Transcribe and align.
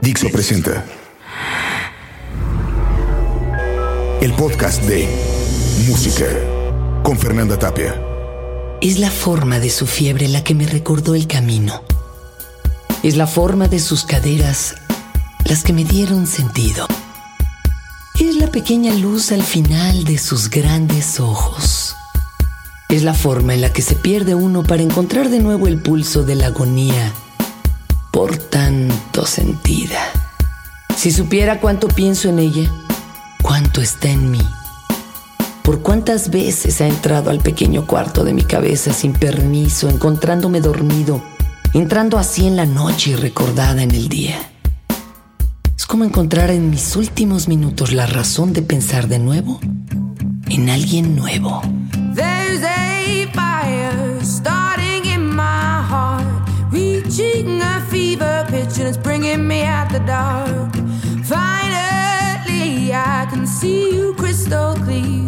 Dixo 0.00 0.30
presenta 0.30 0.82
el 4.22 4.32
podcast 4.32 4.82
de 4.84 5.06
Música 5.86 6.24
con 7.02 7.18
Fernanda 7.18 7.58
Tapia. 7.58 8.00
Es 8.80 8.98
la 8.98 9.10
forma 9.10 9.58
de 9.58 9.68
su 9.68 9.86
fiebre 9.86 10.28
la 10.28 10.42
que 10.42 10.54
me 10.54 10.66
recordó 10.66 11.14
el 11.14 11.26
camino. 11.26 11.82
Es 13.02 13.18
la 13.18 13.26
forma 13.26 13.68
de 13.68 13.80
sus 13.80 14.04
caderas 14.04 14.76
las 15.44 15.62
que 15.62 15.74
me 15.74 15.84
dieron 15.84 16.26
sentido. 16.26 16.86
Es 18.18 18.36
la 18.36 18.46
pequeña 18.50 18.94
luz 18.94 19.30
al 19.30 19.42
final 19.42 20.04
de 20.04 20.16
sus 20.16 20.48
grandes 20.48 21.20
ojos. 21.20 21.94
Es 22.88 23.02
la 23.02 23.12
forma 23.12 23.52
en 23.52 23.60
la 23.60 23.72
que 23.74 23.82
se 23.82 23.94
pierde 23.94 24.34
uno 24.34 24.62
para 24.62 24.82
encontrar 24.82 25.28
de 25.28 25.40
nuevo 25.40 25.66
el 25.66 25.82
pulso 25.82 26.22
de 26.22 26.36
la 26.36 26.46
agonía 26.46 27.12
por 28.16 28.38
tanto 28.38 29.26
sentida. 29.26 30.00
Si 30.96 31.12
supiera 31.12 31.60
cuánto 31.60 31.86
pienso 31.86 32.30
en 32.30 32.38
ella, 32.38 32.72
cuánto 33.42 33.82
está 33.82 34.08
en 34.08 34.30
mí, 34.30 34.40
por 35.62 35.82
cuántas 35.82 36.30
veces 36.30 36.80
ha 36.80 36.86
entrado 36.86 37.28
al 37.28 37.40
pequeño 37.40 37.86
cuarto 37.86 38.24
de 38.24 38.32
mi 38.32 38.42
cabeza 38.42 38.94
sin 38.94 39.12
permiso, 39.12 39.90
encontrándome 39.90 40.62
dormido, 40.62 41.22
entrando 41.74 42.16
así 42.16 42.46
en 42.46 42.56
la 42.56 42.64
noche 42.64 43.10
y 43.10 43.16
recordada 43.16 43.82
en 43.82 43.90
el 43.90 44.08
día. 44.08 44.38
Es 45.76 45.84
como 45.84 46.04
encontrar 46.04 46.50
en 46.50 46.70
mis 46.70 46.96
últimos 46.96 47.48
minutos 47.48 47.92
la 47.92 48.06
razón 48.06 48.54
de 48.54 48.62
pensar 48.62 49.08
de 49.08 49.18
nuevo 49.18 49.60
en 50.48 50.70
alguien 50.70 51.16
nuevo. 51.16 51.60
The 59.98 60.06
dark. 60.06 60.74
Finally, 61.24 62.92
I 62.92 63.26
can 63.30 63.46
see 63.46 63.94
you 63.94 64.14
crystal 64.14 64.74
clear. 64.74 65.25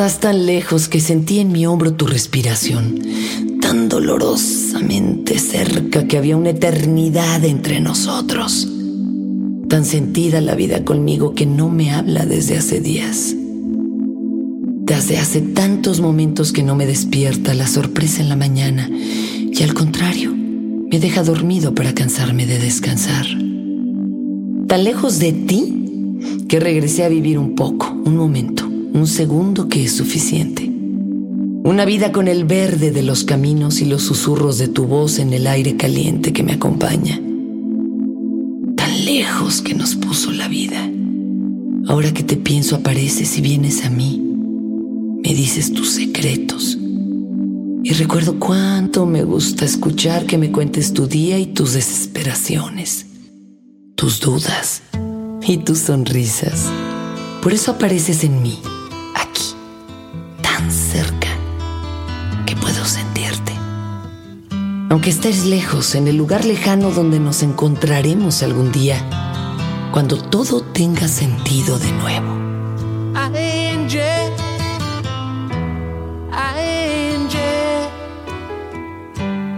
Estás 0.00 0.18
tan 0.18 0.46
lejos 0.46 0.88
que 0.88 0.98
sentí 0.98 1.40
en 1.40 1.52
mi 1.52 1.66
hombro 1.66 1.92
tu 1.92 2.06
respiración, 2.06 3.00
tan 3.60 3.90
dolorosamente 3.90 5.38
cerca 5.38 6.06
que 6.06 6.16
había 6.16 6.38
una 6.38 6.48
eternidad 6.48 7.44
entre 7.44 7.80
nosotros. 7.80 8.66
Tan 9.68 9.84
sentida 9.84 10.40
la 10.40 10.54
vida 10.54 10.86
conmigo 10.86 11.34
que 11.34 11.44
no 11.44 11.68
me 11.68 11.92
habla 11.92 12.24
desde 12.24 12.56
hace 12.56 12.80
días. 12.80 13.36
Desde 14.86 15.18
hace 15.18 15.42
tantos 15.42 16.00
momentos 16.00 16.52
que 16.52 16.62
no 16.62 16.74
me 16.74 16.86
despierta 16.86 17.52
la 17.52 17.66
sorpresa 17.66 18.22
en 18.22 18.30
la 18.30 18.36
mañana 18.36 18.88
y 18.88 19.62
al 19.62 19.74
contrario, 19.74 20.32
me 20.34 20.98
deja 20.98 21.22
dormido 21.22 21.74
para 21.74 21.92
cansarme 21.92 22.46
de 22.46 22.58
descansar. 22.58 23.26
Tan 24.66 24.82
lejos 24.82 25.18
de 25.18 25.32
ti 25.34 25.74
que 26.48 26.58
regresé 26.58 27.04
a 27.04 27.10
vivir 27.10 27.38
un 27.38 27.54
poco, 27.54 27.94
un 28.06 28.16
momento, 28.16 28.69
un 28.92 29.06
segundo 29.06 29.68
que 29.68 29.84
es 29.84 29.96
suficiente. 29.96 30.70
Una 31.64 31.84
vida 31.84 32.12
con 32.12 32.28
el 32.28 32.44
verde 32.44 32.90
de 32.90 33.02
los 33.02 33.24
caminos 33.24 33.80
y 33.80 33.84
los 33.84 34.02
susurros 34.02 34.58
de 34.58 34.68
tu 34.68 34.86
voz 34.86 35.18
en 35.18 35.32
el 35.32 35.46
aire 35.46 35.76
caliente 35.76 36.32
que 36.32 36.42
me 36.42 36.52
acompaña. 36.52 37.20
Tan 38.76 39.04
lejos 39.04 39.62
que 39.62 39.74
nos 39.74 39.94
puso 39.94 40.32
la 40.32 40.48
vida. 40.48 40.90
Ahora 41.86 42.12
que 42.12 42.22
te 42.22 42.36
pienso 42.36 42.76
apareces 42.76 43.36
y 43.38 43.40
vienes 43.40 43.84
a 43.84 43.90
mí. 43.90 44.22
Me 45.22 45.34
dices 45.34 45.72
tus 45.72 45.90
secretos. 45.90 46.78
Y 47.82 47.92
recuerdo 47.94 48.38
cuánto 48.38 49.06
me 49.06 49.24
gusta 49.24 49.64
escuchar 49.64 50.26
que 50.26 50.38
me 50.38 50.52
cuentes 50.52 50.92
tu 50.92 51.06
día 51.06 51.38
y 51.38 51.46
tus 51.46 51.72
desesperaciones, 51.72 53.06
tus 53.96 54.20
dudas 54.20 54.82
y 55.46 55.58
tus 55.58 55.78
sonrisas. 55.78 56.66
Por 57.42 57.54
eso 57.54 57.70
apareces 57.70 58.22
en 58.22 58.42
mí, 58.42 58.58
Aunque 64.90 65.10
estés 65.10 65.46
lejos, 65.46 65.94
en 65.94 66.08
el 66.08 66.16
lugar 66.16 66.44
lejano 66.44 66.90
donde 66.90 67.20
nos 67.20 67.44
encontraremos 67.44 68.42
algún 68.42 68.72
día, 68.72 68.98
cuando 69.92 70.16
todo 70.20 70.62
tenga 70.62 71.06
sentido 71.06 71.78
de 71.78 71.92
nuevo. 71.92 72.40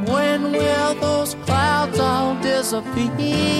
When 0.06 0.52
those 1.00 1.34
disappear? 2.42 3.52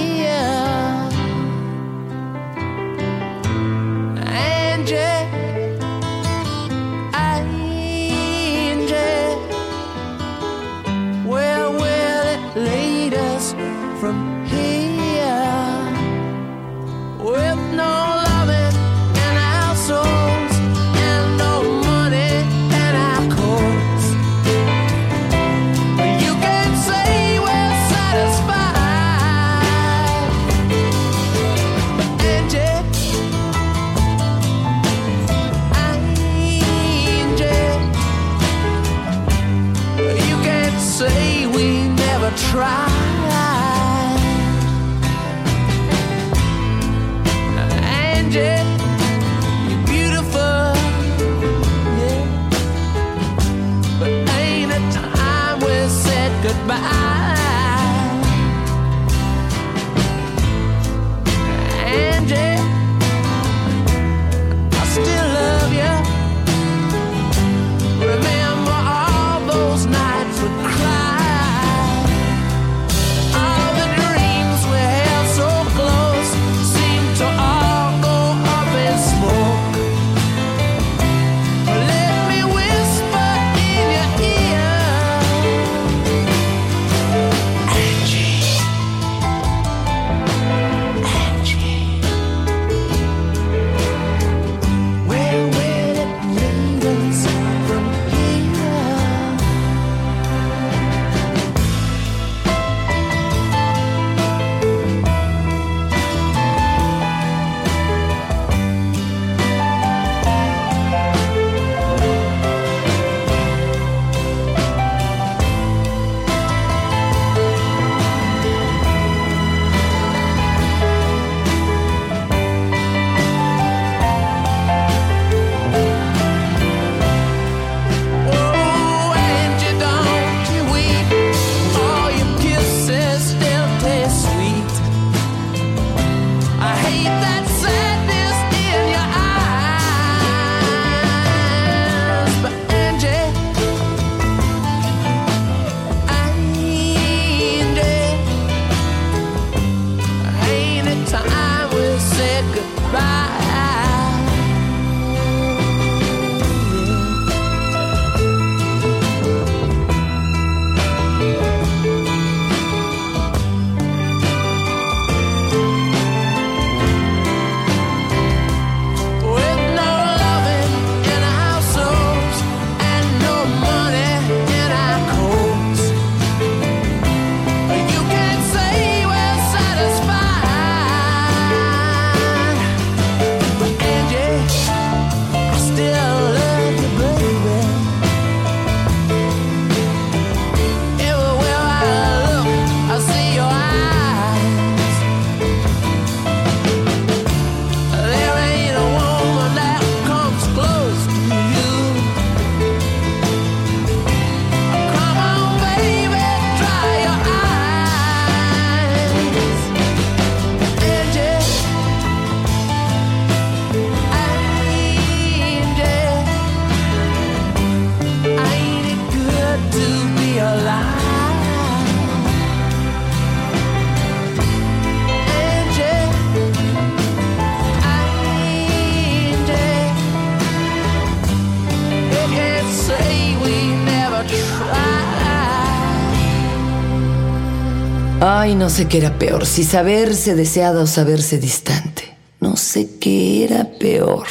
Ay, 238.25 238.55
no 238.55 238.71
sé 238.71 238.87
qué 238.87 238.99
era 238.99 239.19
peor, 239.19 239.47
si 239.47 239.65
saberse 239.65 240.37
deseada 240.37 240.85
o 240.85 240.87
saberse 240.87 241.39
distante. 241.39 242.17
No 242.39 242.57
sé 242.57 243.01
qué 243.01 243.43
era 243.43 243.65
peor. 243.81 244.29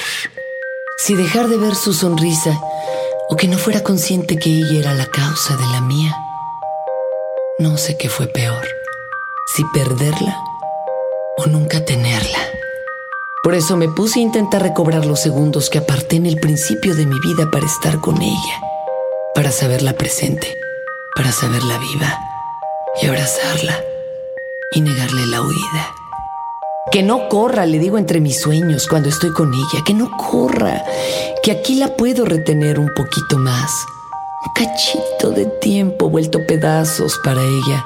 Si 0.98 1.14
dejar 1.14 1.50
de 1.50 1.58
ver 1.58 1.76
su 1.76 1.92
sonrisa 1.92 2.58
o 3.28 3.36
que 3.36 3.50
no 3.50 3.58
fuera 3.58 3.84
consciente 3.84 4.38
que 4.38 4.50
ella 4.50 4.80
era 4.80 4.94
la 4.94 5.08
causa 5.08 5.58
de 5.58 5.66
la 5.74 5.82
mía. 5.82 6.16
No 7.60 7.76
sé 7.76 7.98
qué 7.98 8.08
fue 8.08 8.28
peor, 8.28 8.66
si 9.58 9.66
perderla 9.74 10.42
o 11.36 11.48
nunca 11.48 11.84
tenerla. 11.84 12.40
Por 13.44 13.56
eso 13.56 13.76
me 13.76 13.90
puse 13.90 14.20
a 14.20 14.24
intentar 14.24 14.64
recobrar 14.64 15.06
los 15.06 15.20
segundos 15.20 15.70
que 15.70 15.80
aparté 15.80 16.16
en 16.16 16.28
el 16.28 16.40
principio 16.40 16.96
de 16.96 17.06
mi 17.06 17.20
vida 17.20 17.52
para 17.52 17.66
estar 17.66 18.00
con 18.00 18.22
ella, 18.22 18.62
para 19.36 19.52
saberla 19.52 19.92
presente, 19.92 20.48
para 21.14 21.34
saberla 21.34 21.78
viva 21.78 22.31
y 23.00 23.06
abrazarla 23.06 23.80
y 24.74 24.82
negarle 24.82 25.26
la 25.28 25.42
huida. 25.42 25.94
Que 26.92 27.04
no 27.04 27.30
corra, 27.30 27.66
le 27.66 27.80
digo 27.80 27.98
entre 27.98 28.20
mis 28.20 28.42
sueños 28.42 28.88
cuando 28.88 29.10
estoy 29.10 29.32
con 29.32 29.54
ella, 29.54 29.84
que 29.86 29.94
no 29.94 30.10
corra, 30.18 30.84
que 31.44 31.52
aquí 31.52 31.76
la 31.76 31.96
puedo 31.96 32.26
retener 32.26 32.80
un 32.80 32.94
poquito 32.94 33.38
más. 33.38 33.72
Un 34.46 34.54
cachito 34.54 35.32
de 35.32 35.46
tiempo 35.46 36.10
vuelto 36.10 36.40
pedazos 36.48 37.18
para 37.24 37.42
ella, 37.42 37.86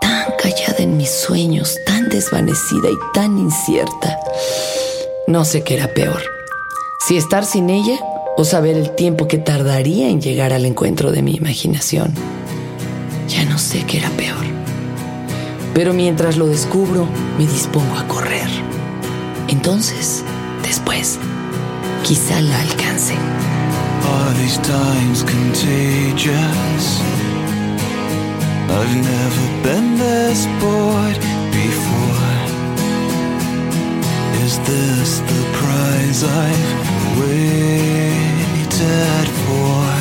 tan 0.00 0.32
callada 0.38 0.78
en 0.78 0.96
mis 0.96 1.10
sueños, 1.10 1.76
tan 1.86 2.08
desvanecida 2.08 2.88
y 2.90 3.14
tan 3.14 3.38
incierta. 3.38 4.18
No 5.26 5.44
sé 5.44 5.62
qué 5.62 5.74
era 5.74 5.88
peor, 5.88 6.22
si 7.08 7.16
estar 7.16 7.44
sin 7.44 7.70
ella 7.70 7.98
o 8.36 8.44
saber 8.44 8.76
el 8.76 8.94
tiempo 8.94 9.26
que 9.26 9.38
tardaría 9.38 10.08
en 10.08 10.20
llegar 10.20 10.52
al 10.52 10.66
encuentro 10.66 11.10
de 11.10 11.22
mi 11.22 11.34
imaginación. 11.34 12.14
Ya 13.30 13.44
no 13.44 13.58
sé 13.58 13.84
qué 13.84 13.98
era 13.98 14.10
peor. 14.10 14.44
Pero 15.72 15.94
mientras 15.94 16.36
lo 16.36 16.48
descubro, 16.48 17.06
me 17.38 17.46
dispongo 17.46 17.96
a 17.96 18.08
correr. 18.08 18.48
Entonces, 19.46 20.24
después, 20.64 21.16
quizá 22.02 22.40
la 22.40 22.60
alcance. 22.60 23.14
Are 23.14 24.34
these 24.34 24.58
times 24.58 25.22
contagious? 25.22 27.00
I've 28.68 28.96
never 28.96 29.46
been 29.62 29.96
this 29.96 30.48
bored 30.60 31.18
before. 31.52 32.34
Is 34.44 34.58
this 34.66 35.20
the 35.20 35.42
prize 35.52 36.24
I've 36.24 36.74
waited 37.20 38.08
for? 39.46 39.99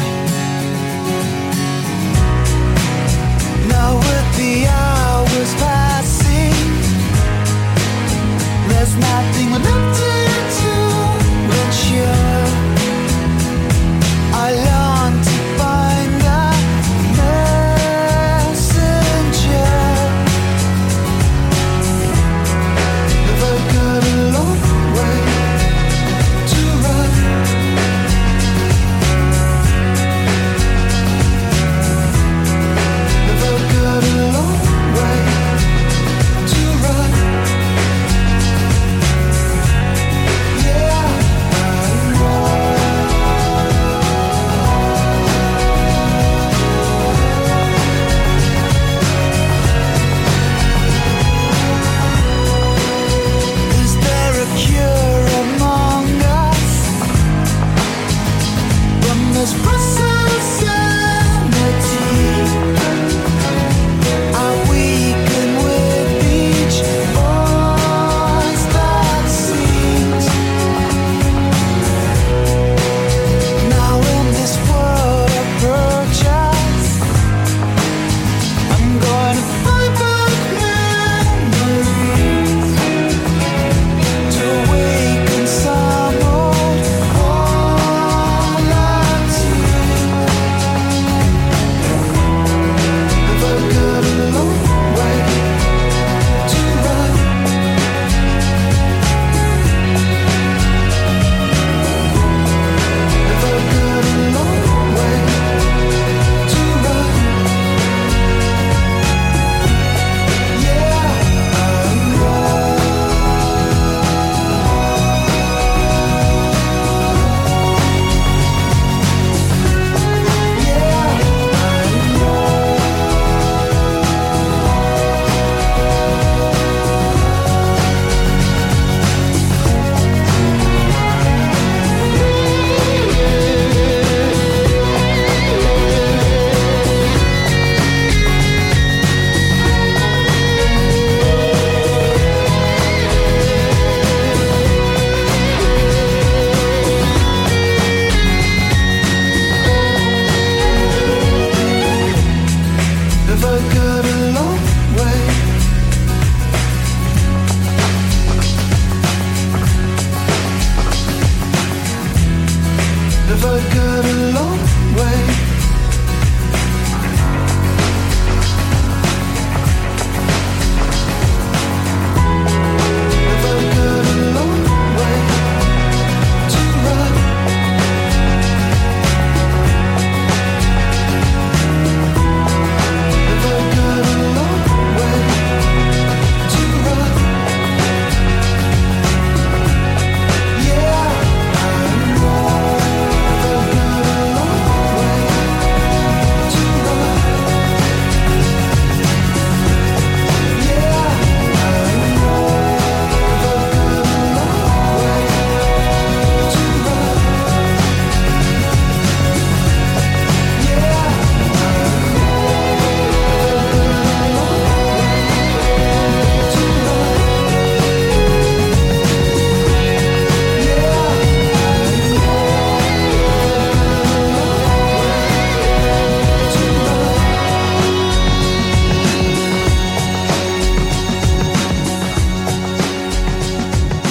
nothing 9.00 9.52
left 9.52 9.98
to 9.98 10.12
do 10.60 10.76
but 11.50 11.74
you 11.92 12.29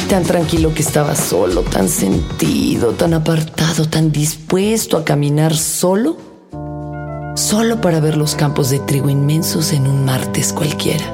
tan 0.09 0.23
tranquilo 0.23 0.73
que 0.73 0.81
estaba 0.81 1.15
solo, 1.15 1.63
tan 1.63 1.89
sentido, 1.89 2.93
tan 2.93 3.13
apartado, 3.13 3.87
tan 3.87 4.11
dispuesto 4.11 4.97
a 4.97 5.05
caminar 5.05 5.55
solo, 5.55 6.17
solo 7.37 7.81
para 7.83 8.01
ver 8.01 8.17
los 8.17 8.35
campos 8.35 8.71
de 8.71 8.79
trigo 8.79 9.11
inmensos 9.11 9.73
en 9.73 9.87
un 9.87 10.07
martes 10.07 10.55
cualquiera. 10.55 11.05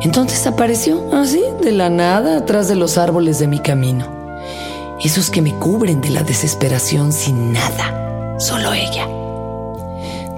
Entonces 0.00 0.46
apareció 0.46 1.14
así, 1.14 1.42
de 1.62 1.72
la 1.72 1.90
nada, 1.90 2.38
atrás 2.38 2.66
de 2.66 2.76
los 2.76 2.96
árboles 2.96 3.38
de 3.38 3.46
mi 3.46 3.58
camino. 3.58 4.06
Esos 5.04 5.28
que 5.28 5.42
me 5.42 5.54
cubren 5.54 6.00
de 6.00 6.08
la 6.10 6.22
desesperación 6.22 7.12
sin 7.12 7.52
nada, 7.52 8.38
solo 8.38 8.72
ella. 8.72 9.06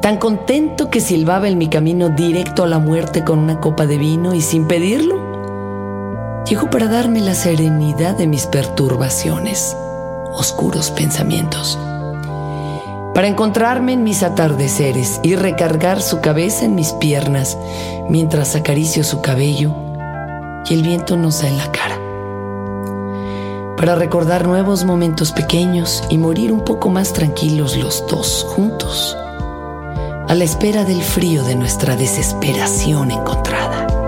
Tan 0.00 0.16
contento 0.16 0.90
que 0.90 1.00
silbaba 1.00 1.46
en 1.46 1.56
mi 1.56 1.68
camino 1.68 2.08
directo 2.08 2.64
a 2.64 2.66
la 2.66 2.80
muerte 2.80 3.22
con 3.22 3.38
una 3.38 3.60
copa 3.60 3.86
de 3.86 3.98
vino 3.98 4.34
y 4.34 4.40
sin 4.40 4.66
pedirlo, 4.66 5.31
llegó 6.52 6.68
para 6.68 6.86
darme 6.86 7.20
la 7.20 7.34
serenidad 7.34 8.14
de 8.14 8.26
mis 8.26 8.44
perturbaciones, 8.44 9.74
oscuros 10.34 10.90
pensamientos. 10.90 11.78
Para 13.14 13.26
encontrarme 13.26 13.94
en 13.94 14.04
mis 14.04 14.22
atardeceres 14.22 15.18
y 15.22 15.34
recargar 15.34 16.02
su 16.02 16.20
cabeza 16.20 16.66
en 16.66 16.74
mis 16.74 16.92
piernas 16.92 17.56
mientras 18.10 18.54
acaricio 18.54 19.02
su 19.02 19.22
cabello 19.22 19.74
y 20.68 20.74
el 20.74 20.82
viento 20.82 21.16
nos 21.16 21.40
da 21.40 21.48
en 21.48 21.56
la 21.56 21.72
cara. 21.72 21.98
Para 23.78 23.94
recordar 23.94 24.46
nuevos 24.46 24.84
momentos 24.84 25.32
pequeños 25.32 26.04
y 26.10 26.18
morir 26.18 26.52
un 26.52 26.66
poco 26.66 26.90
más 26.90 27.14
tranquilos 27.14 27.78
los 27.78 28.06
dos 28.08 28.44
juntos, 28.50 29.16
a 30.28 30.34
la 30.34 30.44
espera 30.44 30.84
del 30.84 31.00
frío 31.00 31.44
de 31.44 31.54
nuestra 31.54 31.96
desesperación 31.96 33.10
encontrada. 33.10 34.01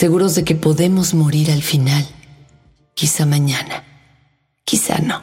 Seguros 0.00 0.34
de 0.34 0.44
que 0.44 0.54
podemos 0.54 1.12
morir 1.12 1.50
al 1.50 1.60
final, 1.60 2.06
quizá 2.94 3.26
mañana, 3.26 3.84
quizá 4.64 4.96
no, 4.96 5.20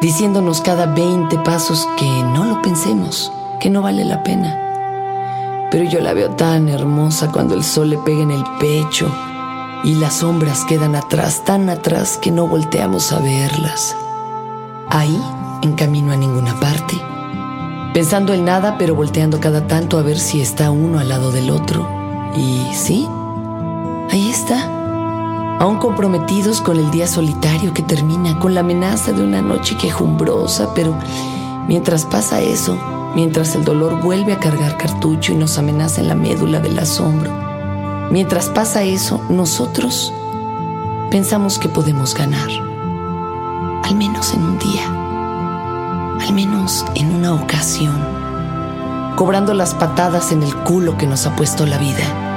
diciéndonos 0.00 0.60
cada 0.60 0.86
20 0.86 1.38
pasos 1.38 1.88
que 1.98 2.04
no 2.04 2.44
lo 2.44 2.62
pensemos, 2.62 3.32
que 3.58 3.68
no 3.68 3.82
vale 3.82 4.04
la 4.04 4.22
pena. 4.22 5.66
Pero 5.72 5.82
yo 5.90 5.98
la 5.98 6.12
veo 6.12 6.30
tan 6.36 6.68
hermosa 6.68 7.32
cuando 7.32 7.54
el 7.56 7.64
sol 7.64 7.90
le 7.90 7.98
pega 7.98 8.22
en 8.22 8.30
el 8.30 8.44
pecho 8.60 9.12
y 9.82 9.96
las 9.96 10.18
sombras 10.18 10.64
quedan 10.64 10.94
atrás, 10.94 11.44
tan 11.44 11.68
atrás 11.68 12.18
que 12.22 12.30
no 12.30 12.46
volteamos 12.46 13.10
a 13.10 13.18
verlas. 13.18 13.96
Ahí, 14.88 15.20
en 15.62 15.72
camino 15.72 16.12
a 16.12 16.16
ninguna 16.16 16.54
parte, 16.60 16.94
pensando 17.92 18.34
en 18.34 18.44
nada 18.44 18.78
pero 18.78 18.94
volteando 18.94 19.40
cada 19.40 19.66
tanto 19.66 19.98
a 19.98 20.02
ver 20.02 20.20
si 20.20 20.40
está 20.40 20.70
uno 20.70 21.00
al 21.00 21.08
lado 21.08 21.32
del 21.32 21.50
otro. 21.50 21.88
Y 22.36 22.72
sí, 22.72 23.08
ahí 24.12 24.28
está, 24.28 24.68
aún 25.58 25.78
comprometidos 25.78 26.60
con 26.60 26.76
el 26.76 26.90
día 26.90 27.06
solitario 27.06 27.72
que 27.72 27.82
termina, 27.82 28.38
con 28.38 28.52
la 28.52 28.60
amenaza 28.60 29.12
de 29.12 29.24
una 29.24 29.40
noche 29.40 29.74
quejumbrosa, 29.78 30.74
pero 30.74 30.94
mientras 31.66 32.04
pasa 32.04 32.42
eso, 32.42 32.76
mientras 33.14 33.54
el 33.54 33.64
dolor 33.64 34.02
vuelve 34.02 34.34
a 34.34 34.38
cargar 34.38 34.76
cartucho 34.76 35.32
y 35.32 35.36
nos 35.36 35.56
amenaza 35.56 36.02
en 36.02 36.08
la 36.08 36.14
médula 36.14 36.60
del 36.60 36.78
asombro, 36.78 37.30
mientras 38.10 38.50
pasa 38.50 38.82
eso, 38.82 39.22
nosotros 39.30 40.12
pensamos 41.10 41.58
que 41.58 41.70
podemos 41.70 42.14
ganar, 42.14 42.50
al 43.82 43.94
menos 43.94 44.34
en 44.34 44.42
un 44.42 44.58
día, 44.58 46.20
al 46.20 46.34
menos 46.34 46.84
en 46.96 47.14
una 47.14 47.32
ocasión, 47.32 47.98
cobrando 49.16 49.54
las 49.54 49.74
patadas 49.74 50.32
en 50.32 50.42
el 50.42 50.54
culo 50.54 50.98
que 50.98 51.06
nos 51.06 51.26
ha 51.26 51.34
puesto 51.34 51.64
la 51.64 51.78
vida. 51.78 52.31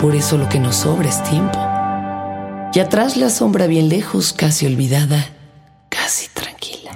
Por 0.00 0.14
eso 0.14 0.38
lo 0.38 0.48
que 0.48 0.58
nos 0.58 0.76
sobra 0.76 1.08
es 1.08 1.22
tiempo. 1.24 1.58
Y 2.72 2.80
atrás 2.80 3.18
la 3.18 3.28
sombra 3.28 3.66
bien 3.66 3.88
lejos, 3.88 4.32
casi 4.32 4.64
olvidada, 4.64 5.26
casi 5.90 6.28
tranquila. 6.28 6.92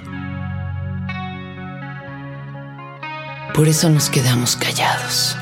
Por 3.53 3.67
eso 3.67 3.89
nos 3.89 4.09
quedamos 4.09 4.55
callados. 4.55 5.37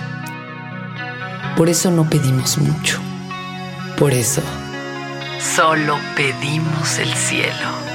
Por 1.55 1.69
eso 1.69 1.89
no 1.89 2.09
pedimos 2.09 2.57
mucho. 2.57 2.99
Por 3.97 4.11
eso 4.11 4.41
solo 5.39 5.97
pedimos 6.15 6.97
el 6.97 7.13
cielo. 7.13 7.92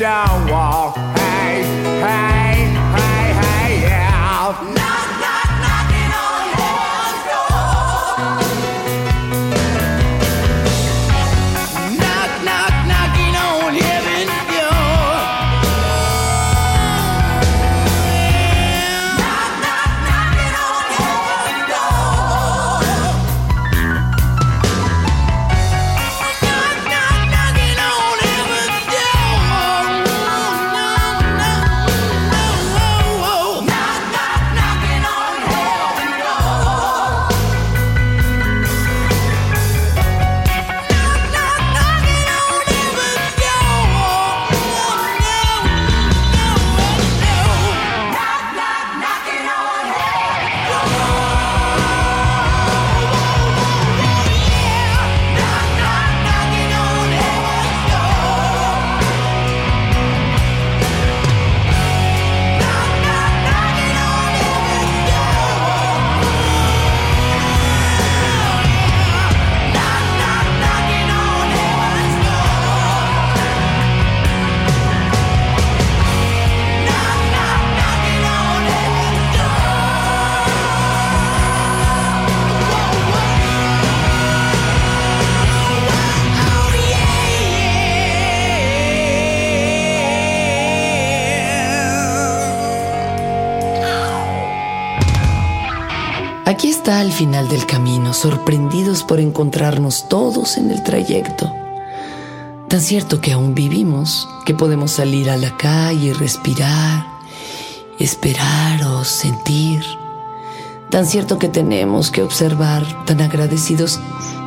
down. 0.00 0.49
Aquí 96.50 96.66
está 96.68 96.98
al 96.98 97.12
final 97.12 97.48
del 97.48 97.64
camino, 97.64 98.12
sorprendidos 98.12 99.04
por 99.04 99.20
encontrarnos 99.20 100.08
todos 100.08 100.56
en 100.56 100.72
el 100.72 100.82
trayecto. 100.82 101.48
Tan 102.66 102.80
cierto 102.80 103.20
que 103.20 103.30
aún 103.30 103.54
vivimos, 103.54 104.28
que 104.44 104.52
podemos 104.52 104.90
salir 104.90 105.30
a 105.30 105.36
la 105.36 105.56
calle 105.56 106.08
y 106.08 106.12
respirar, 106.12 107.06
esperar 108.00 108.82
o 108.82 109.04
sentir. 109.04 109.80
Tan 110.90 111.06
cierto 111.06 111.38
que 111.38 111.48
tenemos 111.48 112.10
que 112.10 112.24
observar, 112.24 112.84
tan 113.04 113.20
agradecidos 113.20 114.00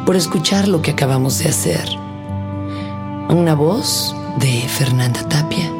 por 0.06 0.18
escuchar 0.18 0.68
lo 0.68 0.82
que 0.82 0.92
acabamos 0.92 1.40
de 1.40 1.48
hacer. 1.48 1.88
Una 3.30 3.56
voz 3.56 4.14
de 4.40 4.68
Fernanda 4.68 5.26
Tapia, 5.30 5.72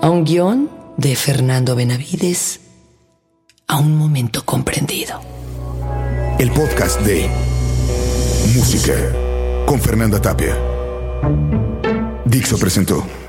a 0.00 0.08
un 0.08 0.22
guion 0.22 0.70
de 0.96 1.16
Fernando 1.16 1.74
Benavides, 1.74 2.61
a 3.66 3.76
un 3.76 3.96
momento 3.96 4.44
comprendido. 4.44 5.20
El 6.38 6.50
podcast 6.50 7.00
de 7.02 7.28
Música 8.54 8.94
con 9.66 9.80
Fernanda 9.80 10.20
Tapia. 10.20 10.56
Dixo 12.24 12.58
presentó. 12.58 13.21